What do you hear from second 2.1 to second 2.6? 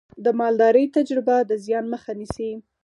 نیسي.